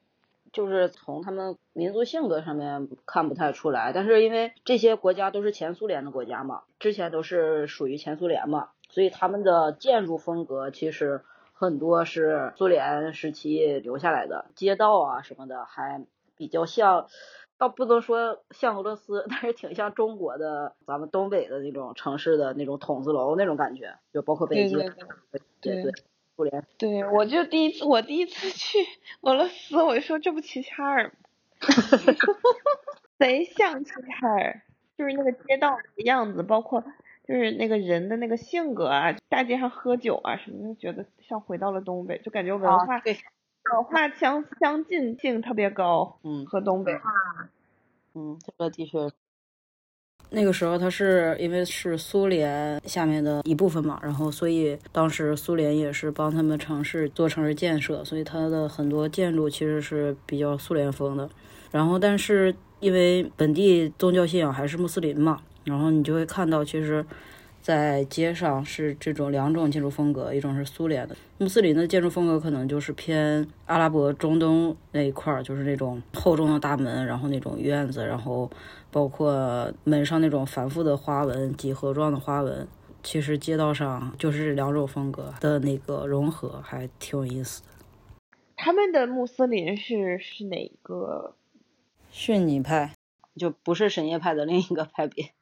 [0.57, 11.21] 就是从他们民族性格上面看不太出来，但是因为这些国家都是前苏联的国家嘛，之前都是属于前苏联嘛，所以他们的建筑风格其实
[11.53, 16.07] 很多是苏联时期留下来的，街道啊什么的还
[16.39, 17.07] 比较像，
[17.59, 24.79] 倒不能说像俄罗斯，但是挺像中国的咱们东北的那种城市的那种筒子楼那种感觉，就包括北京，
[25.61, 25.93] 对对。
[26.37, 28.79] 苏联对，我就第一次，我第一次去
[29.23, 31.13] 俄罗斯，我就说这不齐齐哈尔吗？
[33.19, 34.63] 贼像齐齐哈尔，
[34.99, 36.83] 就是那个街道的样子，包括
[37.27, 43.01] 就是那个人的那个性格啊，大街上喝酒啊什么，就觉得像回到了东北，就感觉文化
[43.73, 46.93] 文化相相近性特别高，嗯，和东北，
[48.15, 49.11] 嗯，这个的确。
[50.31, 61.29] 那个时候，它是因为是苏联下面的一部分嘛，然后所以当时苏联也是帮他们城市做城市建设，所以它的很多建筑其实是比较苏联风的。
[61.71, 67.05] 然后，但是因为本地宗教信仰还是穆斯林嘛，然后你就会看到，其实。
[67.67, 78.49] 在街上是这种两种建筑风格，一种是苏联的穆斯林的建筑风格，可能就是偏阿拉伯中东那一块儿，就是那种厚重的大门，然后那种院子，然后
[78.93, 82.69] 包括门上那种繁复的花纹、几何状的花纹。
[83.03, 87.69] 其实街道上就是这两种风格的那个融合，还挺有意思的。
[88.55, 91.35] 他们的穆斯林是是哪个？
[92.13, 92.95] 逊尼派，
[93.37, 95.33] 就不是什叶派的另一个派别。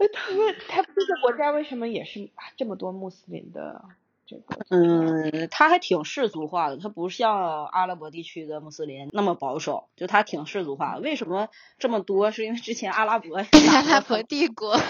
[0.00, 3.84] 那他们，他这个国家为什么也是这么多穆斯林的
[4.24, 4.56] 这个？
[4.70, 10.96] 嗯，他还挺世俗化的，他不像阿拉伯地区的穆斯林那么保守，就他挺世俗化。
[10.96, 12.30] 为什么这么多？
[12.30, 13.36] 是因为之前阿拉伯
[13.70, 14.80] 阿拉伯帝国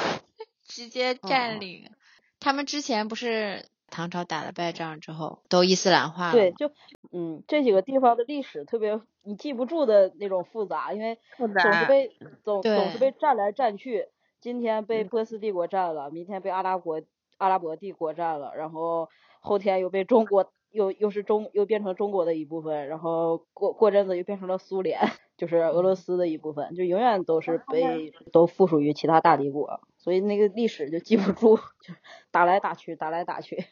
[0.64, 1.90] 直接占领，
[2.38, 6.32] 他们之前不是唐朝打了败仗之后都伊斯兰化了？
[6.34, 6.70] 对，就
[7.10, 12.12] 嗯，这几个地方的历史特别你记不住的那种复杂，因为总是被
[12.44, 14.06] 总总是被占来占去。
[14.40, 17.02] 今天被波斯帝国占了，明天被阿拉伯
[17.38, 19.08] 阿拉伯帝国占了，然后
[19.40, 25.00] 后天又被中国又又是中又变成中国的一部分，然后过过阵子又变成了苏联，
[25.36, 31.94] 就是俄罗斯的一部分，就永远都是被都附属于其他大帝国，所以那个历史就记不住， 就
[32.30, 33.66] 打来打去，打来打去。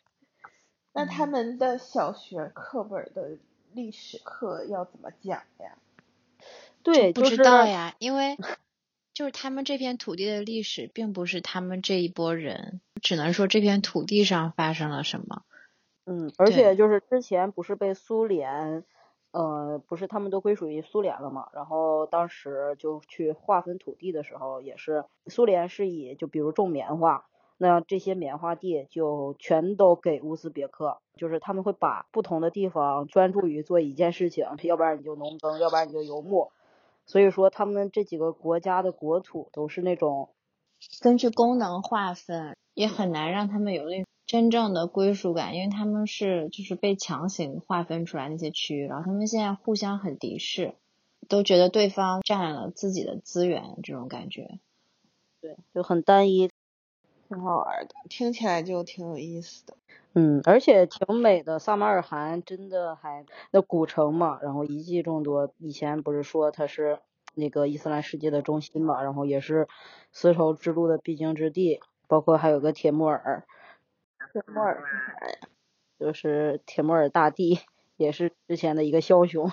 [0.92, 3.38] 那他们的小学课本的
[3.72, 5.78] 历史课要怎么讲呀？
[6.82, 8.36] 对，不知道呀，因为
[9.18, 15.42] 就是他们这片土地的历史，并不是他们这一波人，只能说这片土地上发生了什么。
[16.06, 18.84] 嗯，而且就是之前不是被苏联，
[19.32, 21.48] 呃，不是他们都归属于苏联了嘛？
[21.52, 27.26] 然后当时就去划分土地的时候，也是苏联是以就比如种棉花。
[27.56, 36.52] 那这些棉花地就全都给乌兹别克，就是他们会把不同的地方专注于做一件事情，要不然你就农耕，要不然你就游牧。
[37.08, 40.28] 所以说，他们这几个国家的国土都是那种
[41.00, 50.74] 根据功能划分，也很难让他们有那真正的归属感，因为他们是就是被强行划分出来那些区域，然后他们现在互相很敌视，
[51.28, 54.60] 都觉得对方占了自己的资源，这种感觉，
[55.40, 56.48] 对，就很单一。
[57.28, 59.76] 挺好玩的，听起来就挺有意思的。
[60.14, 61.58] 嗯，而且挺美的。
[61.58, 65.52] 萨马尔罕真的还那古城嘛，然后遗迹众多。
[65.58, 66.98] 以前不是说它是
[67.34, 69.68] 那个伊斯兰世界的中心嘛，然后也是
[70.10, 73.44] 丝绸之路的必经之地，包括还有个铁木尔。
[74.32, 75.48] 铁木尔是啥呀？
[76.00, 77.60] 就是铁木尔大帝，
[77.96, 79.50] 也是之前的一个枭雄。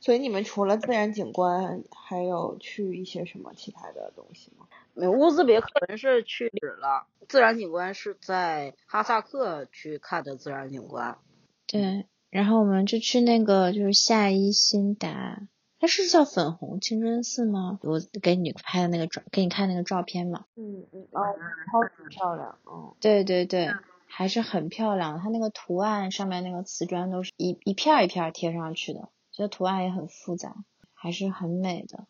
[0.00, 4.66] 所以你们除了自然景观，还有去一些什么其他的东西吗？
[4.94, 6.48] 乌兹别克人是去
[6.80, 11.18] 了，自然景观是在哈萨克去看的自然景观。
[11.66, 15.46] 对，然后我们就去那个就是夏伊辛达，
[15.78, 17.78] 它是叫粉红清真寺吗？
[17.82, 20.44] 我给你拍的那个照，给你看那个照片嘛。
[20.56, 21.22] 嗯嗯哦，
[21.70, 22.94] 超级漂亮，嗯。
[23.00, 23.70] 对对对，
[24.06, 25.20] 还是很漂亮。
[25.20, 30.56] 它那个图案上面那个瓷砖都是一一片一片贴上去的，这图案也很复杂，
[30.92, 32.06] 还是很美的。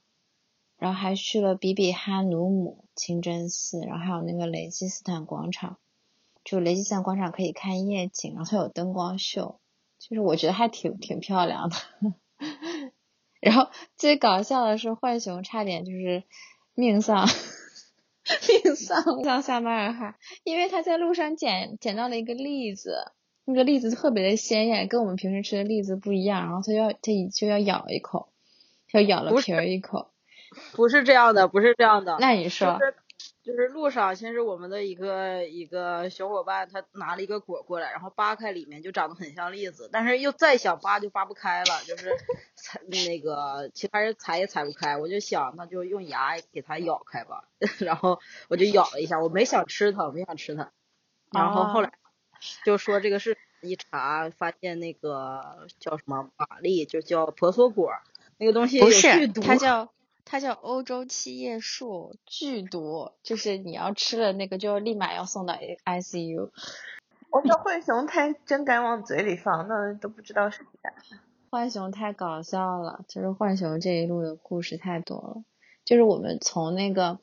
[0.81, 5.77] 然后还去了比比哈努姆清真寺，然后还有那个雷吉斯坦广场，
[6.43, 9.61] 就雷吉斯坦广场可以看夜景，然后它有灯光秀，
[9.99, 11.77] 就是我觉得还挺挺漂亮的。
[13.41, 16.25] 然后最搞笑的是浣熊差点就是
[16.75, 17.29] 命丧
[18.65, 20.15] 命丧丧撒马尔罕，
[20.45, 23.13] 因为他在路上捡捡到了一个栗子，
[23.45, 28.29] 那个栗子特别的鲜艳，跟我们平时吃的栗子不一样，然后他要他就要咬一口，
[28.89, 30.11] 他咬了皮儿一口。
[30.73, 32.17] 不是这样的，不是这样的。
[32.21, 32.79] 那你说，
[33.43, 42.15] 就是路上，先是我们的一个一个小伙伴，他拿了一个果过来，然后扒开里面就长得很像栗子，但是又再想扒就扒不开了，就是
[42.55, 47.45] 踩那个其他人踩也踩不开，我就想那就用牙给它咬开吧，
[47.81, 50.73] 然后我就咬了一下，我没想吃它，没想吃它，
[51.33, 51.93] 然后后来
[52.65, 57.91] 就说这个是一查发现那个叫什么玛丽，就叫婆娑果，
[58.37, 59.91] 那个东西不是，它叫。
[60.31, 66.51] 它叫欧洲七叶树，剧毒，就是你要吃了那个，就立马要送到 ICU。
[67.31, 70.93] 我说浣熊太真敢往嘴里放，那都不知道是啥。
[71.51, 75.43] 浣熊太搞笑了，就是浣熊这一路的故事太多了。
[75.85, 77.19] 就是我们从那个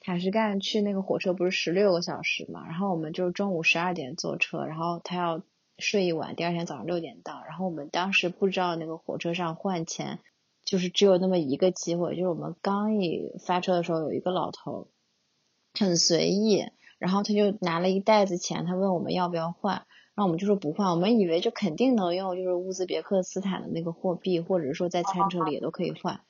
[0.00, 5.40] 塔什干去那个火车不是十六个小时嘛，然后我们就中午十二点坐车，然后他要
[5.78, 10.18] 睡一晚，第二天早上六点到，然后我们当时不知道那个火车上换钱。
[10.70, 14.86] 就是只有那么一个机会，就是我们刚一发车的时候，有一个老头
[15.76, 16.64] 很随意，
[17.00, 19.74] 然后他就拿了一袋子钱，他问我们要不要换，
[20.14, 26.20] 然后我们就说不换，我们以为就肯定能用就是乌兹别克斯坦的那个货币，或者说在餐车里也都可以换，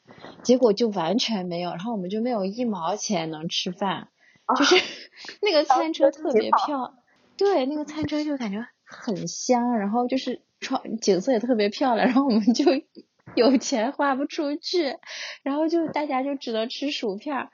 [0.43, 4.09] 结果就完全没有，然后我们就没有一毛钱能吃饭，
[4.57, 4.77] 就是
[5.43, 6.95] 那个 餐车特别漂，
[7.37, 12.65] 对，那个餐车就感觉很香，然后就是窗景色也特别漂亮，然后我们就。
[13.35, 14.97] 有钱花不出去，
[15.43, 17.49] 然后就大家就只能吃薯片，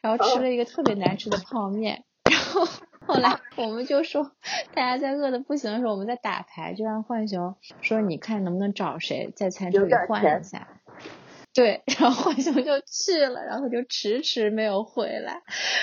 [0.00, 2.66] 然后吃了一个特别难吃的泡面， 然后
[3.06, 4.32] 后来我们就说，
[4.74, 10.68] 大家在饿的不行的时候，我们在打牌，就让浣熊说，你看能不能找谁在餐车里换一下，
[11.54, 15.42] 对，然后浣熊就去了，然后就迟迟没有回来，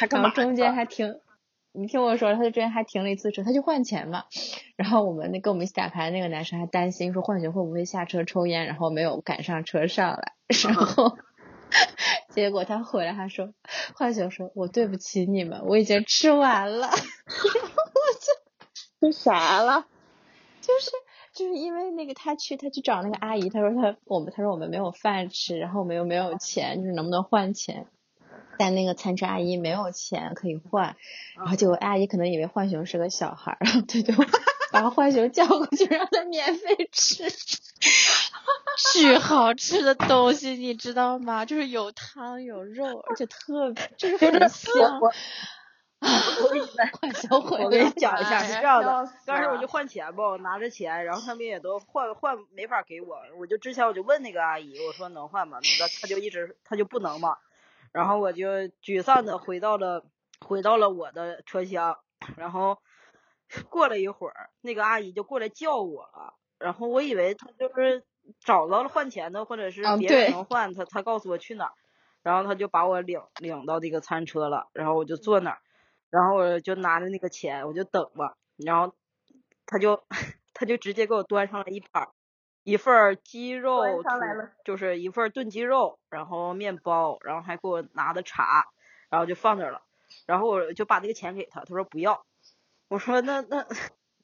[0.09, 1.19] 然后中间还挺。
[1.77, 4.23] 你听我说，他就之前还停了一次车，他去换钱嘛。
[4.75, 10.33] 然后我们那跟我们一起打牌那个男生还担心说浣熊会不会下车抽烟，然后没有赶上车上来。
[10.63, 11.17] 然后
[12.29, 13.53] 结果他回来，他说
[13.95, 19.85] 浣熊说：“我对不起你们，我已经吃完了。”然后我就 吃啥了？
[20.61, 20.91] 就是
[21.33, 27.87] 就是因为那个他去他去找那个阿姨，他说他我们他说我们没有饭吃，然后我们又没有钱，就是能不能换钱？
[28.57, 30.95] 但那个餐车阿姨没有钱可以换，
[31.37, 34.13] 然后结果阿姨可能以为浣熊是个小孩儿，然后他就
[34.71, 37.23] 把浣熊叫过去让他免费吃，
[38.93, 41.45] 巨好吃的东西，你知道吗？
[41.45, 44.99] 就是有汤有肉，而且特别就是很香。
[46.01, 49.09] 我给你 们，我给你讲一下，是这样的。
[49.25, 55.57] 当时我就换钱吧，我拿着钱，然后他们也都换换没法给我，我就之前我就问那个阿姨，我说能换吗？
[55.63, 57.37] 那个他就一直他就不能嘛。
[57.95, 58.45] 然后我就
[58.83, 60.03] 沮丧的回到了
[60.45, 61.97] 回到了我的车厢，
[62.35, 62.77] 然后
[63.69, 66.33] 过了一会儿，那个阿姨就过来叫我了。
[66.59, 68.03] 然后我以为她就是
[68.41, 71.71] 找到了换钱的，或者是别人能换，她，她告诉我去哪儿，
[72.21, 75.59] 然后她就把我领领到那个餐车了，然后我就坐那儿。
[76.09, 78.35] 然后我就拿着那个钱，我就等吧。
[78.57, 78.93] 然后
[79.65, 80.03] 她就
[80.53, 82.09] 她就直接给我端上了一盘
[82.65, 84.03] 一份鸡肉，
[84.65, 88.65] 就是一份炖鸡肉，然后面包，然后还给我拿的茶，
[89.09, 89.81] 然后就放那了。
[90.25, 92.25] 然后我就把那个钱给他，他说不要。
[92.89, 93.65] 我说那那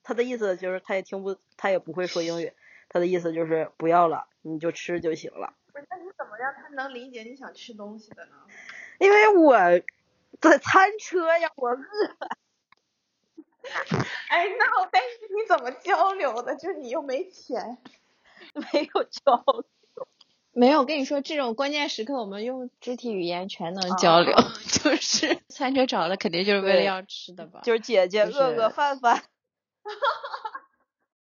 [0.04, 2.52] 他的意思就是他也听不他也不会说英语，
[2.90, 5.54] 他的意思就是不要了，你就吃就行了。
[5.72, 8.34] 不是，那你怎么让他能理解你想吃东西的呢？
[9.00, 9.58] 因为我。
[10.40, 11.78] 在餐车呀，我饿。
[14.30, 16.56] 哎，那但是你怎么交流的？
[16.56, 17.78] 就是你又没钱，
[18.74, 19.66] 没有交流。
[20.54, 24.36] 没有，我跟你说，这种关键时刻我们用肢体语言全能交流。
[24.84, 27.62] 就是 餐车找的肯定就是为了要吃的吧？
[27.64, 29.24] 就是姐姐饿饿饭饭。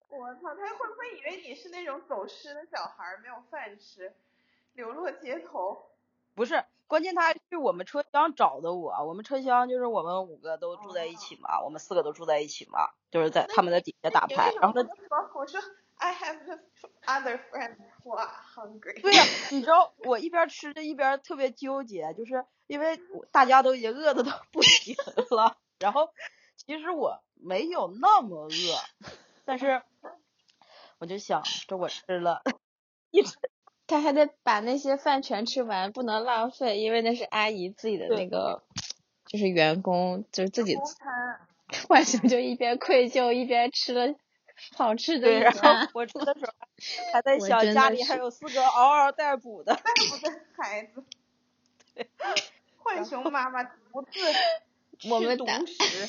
[0.09, 4.15] 我操，他会不会以为你是那种走失的小孩，没有饭吃，
[4.75, 5.91] 流落街头？
[6.35, 6.65] 不是。
[6.89, 14.89] 关键他还去我们车厢找的我，我们车厢就是我们五个都住在一起嘛，我们四个都住在一起嘛，就是在他们的底下打牌，然后他
[15.35, 15.61] 我说
[15.99, 16.39] I have
[17.07, 19.01] other friends who are hungry。
[19.01, 23.01] 对呀，你知道我一边吃着一边特别纠结，就是因为
[23.33, 24.95] 大家都已经饿的都 不行
[25.31, 26.11] 了，然后
[26.57, 29.09] 其实我没有那么饿，
[29.45, 29.83] 但是
[30.99, 32.43] 我就想这我吃了，
[33.11, 33.37] 一直。
[33.89, 38.65] 他还得把那些饭全吃完，不能浪费，因为那是阿姨自己的那个，
[39.27, 40.77] 就是员工，就是自己。
[41.89, 44.15] 浣熊就一边愧疚一边吃了
[44.75, 45.27] 好吃的。
[45.29, 46.53] 对，然后我吃的时候
[47.13, 51.05] 还在想家里还有四个嗷嗷待哺的 待哺的孩子。
[51.95, 52.09] 对，
[52.83, 54.21] 浣熊妈妈独自
[55.11, 56.09] 我们独食。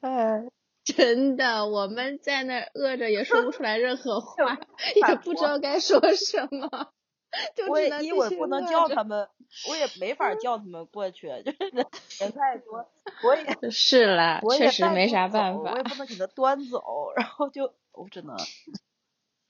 [0.00, 0.44] 哎。
[0.84, 4.58] 真的，我们在那饿着也说不出来任何话，
[4.94, 6.92] 也不知道该说什么，
[7.54, 9.28] 就只能一会儿不能叫他们，
[9.68, 11.86] 我也没法叫他们过去，就是人
[12.20, 12.86] 人太多，
[13.24, 18.36] 我也 是啦，确实没啥办法，我也不能给他端走，然后就我只能，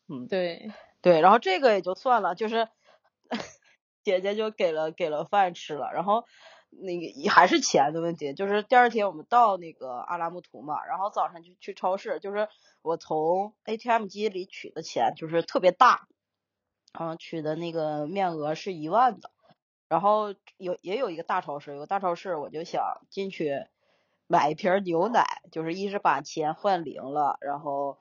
[0.09, 0.71] 嗯，对
[1.01, 2.69] 对，然后这个也就算了，就是
[4.03, 6.25] 姐姐就给了给了饭吃了，然后。
[6.77, 12.49] 那个还是钱的问题，就是第二天我们到那个阿拉木图嘛，然后早上就去超市，就是
[12.83, 16.09] 我从 ATM 机里取的钱，就是特别大，
[16.99, 19.31] 嗯，取的那个面额是一万的，
[19.89, 23.67] 然后有也有一个大超市，有个大超市，我就想进去
[24.27, 27.99] 买一瓶牛奶，就是一是把钱换零了，然后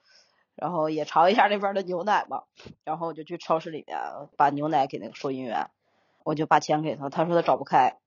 [0.54, 2.44] 然后也尝一下那边的牛奶嘛，
[2.84, 3.98] 然后我就去超市里面
[4.36, 5.70] 把牛奶给那个收银员，
[6.24, 7.98] 我就把钱给他，他说他找不开。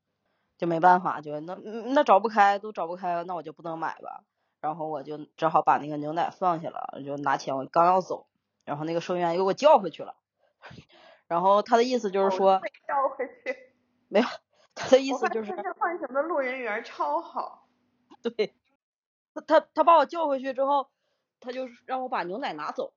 [0.60, 1.54] 就没办法，就那
[1.94, 4.24] 那找不开，都找不开，那我就不能买吧。
[4.60, 8.26] 然后我就只好把那个牛奶放下了，就拿钱，我刚要走，
[8.66, 10.16] 然后那个收银员又给我叫回去了。
[11.28, 13.56] 然后他的意思就是说，叫回去，
[14.08, 14.28] 没有，
[14.76, 17.68] 他的意思就是，这浣熊的路人缘超好。
[18.22, 18.54] 对，
[19.34, 20.90] 他他他把我叫回去之后，
[21.40, 22.94] 他就让我把牛奶拿走。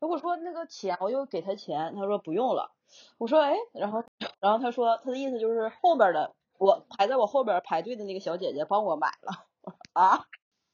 [0.00, 2.72] 如果说那个钱，我又给他钱，他说不用了。
[3.18, 4.04] 我说哎，然后
[4.40, 6.34] 然后他说他的意思就是后边的。
[6.58, 9.46] 我排在我后边排队的那个小姐姐帮我买了
[9.94, 10.26] 啊！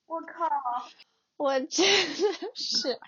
[0.07, 0.49] 我靠！
[1.37, 2.99] 我真的是，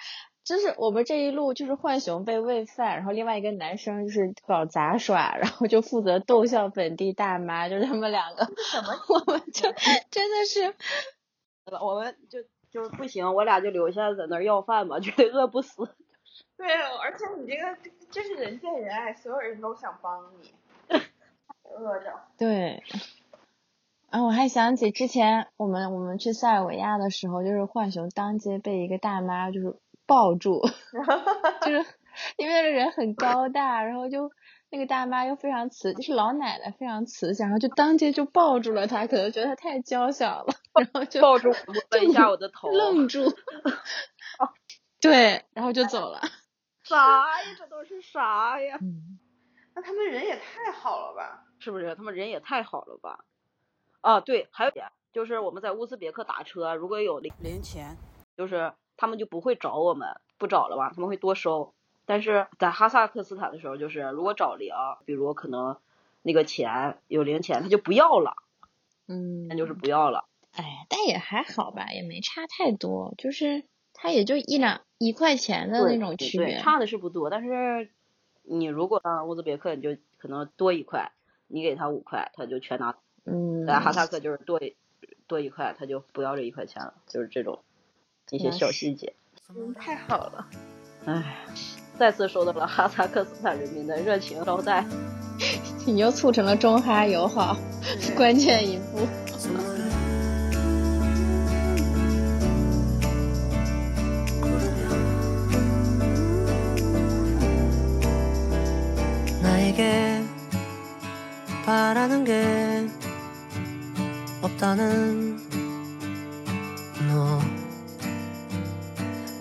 [0.46, 8.44] 就是我们这一路就是浣熊被喂饭，然后另外一个男生就是搞杂耍，然后就负责逗笑本地大妈，就是他们两个。
[8.44, 8.94] 什么？
[9.10, 9.72] 我们就
[10.08, 10.72] 真的是，
[11.84, 12.38] 我们就
[12.70, 15.82] 就是不行，我俩就留下在那儿要饭吧，绝对饿不死。
[16.56, 16.68] 对，
[17.02, 17.76] 而且你这个
[18.10, 20.54] 就是人见人爱，所有人都想帮你。
[21.76, 22.12] 饿着。
[22.38, 22.84] 对，
[24.10, 29.76] 啊，我还想起之前我们我们去塞尔维亚的时候，就是浣熊当街被一个大妈就是
[30.06, 30.62] 抱住，
[31.62, 31.84] 就是
[32.36, 34.30] 因为那个人很高大，然后就
[34.70, 43.24] 那个大妈又非常慈，就是老奶奶非常慈祥，然后就当街就抱住了他，可能觉得他太娇小了，然后就抱住摸了一下我的头，愣住，
[45.00, 46.20] 对，然后就走了。
[46.84, 47.54] 啥呀？
[47.58, 48.78] 这都是啥呀？
[49.74, 51.44] 那他们人也太好了吧？
[51.58, 51.94] 是不是？
[51.96, 53.24] 他们人也太好了吧？
[54.00, 57.98] 啊，对，还有点就是我们在乌兹别克打车，如果有零零钱，
[58.36, 60.92] 就是他们就不会找我们，不找了吧？
[60.94, 61.74] 他们会多收。
[62.04, 64.72] 但是在哈萨克斯坦的时候，就是如果找零，
[65.04, 65.76] 比如可能
[66.22, 68.36] 那个钱有零钱，他就不要了，
[69.08, 70.26] 嗯，那就是不要了。
[70.52, 77.28] 哎，但也还好吧，也没差太多，就是它也就一两一块钱的那种区别，差的是不多。
[77.28, 77.90] 但是
[78.42, 81.12] 你如果上乌兹别克，你就可能多一块，
[81.48, 82.96] 你给他五块，他就全拿。
[83.24, 84.60] 嗯，在哈萨克就是多
[85.26, 87.64] 多一块，他就不要这一块钱了，就是这种
[88.29, 89.13] 一些小细节。
[89.49, 90.47] 嗯，太好了。
[91.05, 91.37] 唉，
[91.97, 94.85] 再次受到了哈萨克斯坦人民的热情招待，
[95.85, 97.57] 你又促成了中哈友好
[98.15, 99.07] 关键一步。
[109.41, 110.23] 나에게
[111.65, 112.87] 바라는 게
[114.41, 115.37] 없다는
[117.09, 117.41] 너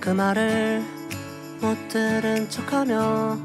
[0.05, 0.83] 그 말을
[1.59, 3.37] 못 들은 척하며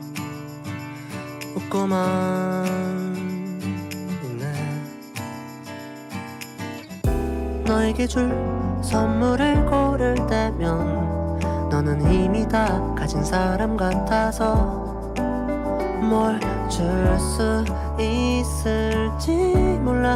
[1.56, 2.66] 웃고만
[4.24, 4.52] 있네.
[7.64, 8.30] 너에게 줄
[8.82, 11.38] 선물을 고를 때면
[11.70, 15.14] 너는 이미 다 가진 사람 같아서
[16.02, 16.38] 뭘
[16.70, 17.64] 줄 수
[17.98, 20.14] 있을지 몰라.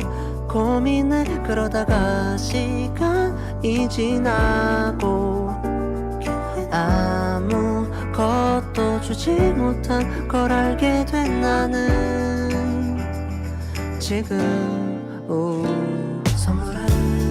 [0.49, 1.42] 고민해.
[1.42, 5.53] 그러다가 시간이 지나고
[8.24, 12.98] 아무것도 주지 못한 걸 알게 된 나는
[13.98, 15.64] 지금 오,
[16.36, 17.23] 선물을 고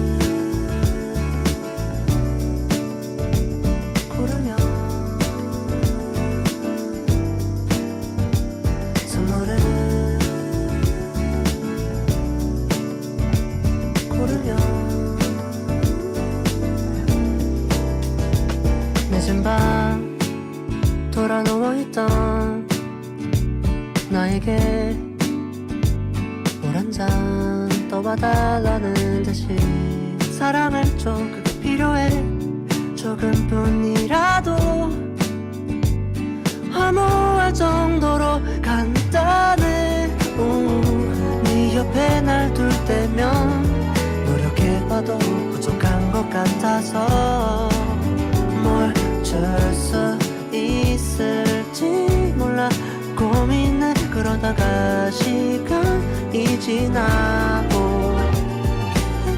[55.14, 58.18] 시간이 지나고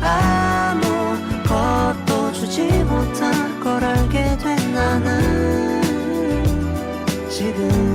[0.00, 1.12] 아무것도
[2.32, 5.82] 주지 못한 걸 알게 된 나는
[7.28, 7.85] 지금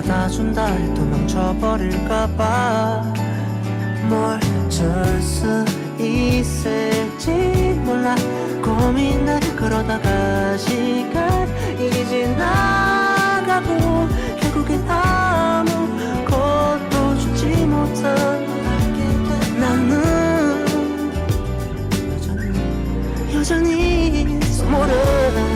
[0.00, 3.02] 받아준다 해도 망쳐버릴까봐.
[4.08, 5.64] 뭘줄수
[5.98, 7.30] 있을지
[7.84, 8.14] 몰라.
[8.62, 13.68] 고민을 그러다가 시간이 지나가고
[14.40, 15.98] 결국엔 아무것도
[17.18, 18.46] 주지 못한
[19.58, 20.64] 나는
[23.34, 25.49] 여전히 소 모르 는,